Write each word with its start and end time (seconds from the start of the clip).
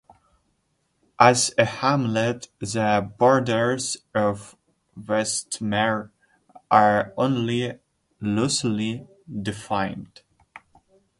As 1.19 1.53
a 1.59 1.63
hamlet 1.65 2.47
the 2.57 3.07
borders 3.19 3.97
of 4.15 4.55
Westmere 4.99 6.09
are 6.71 7.13
only 7.17 7.77
loosely 8.19 9.05
defined. 9.43 10.23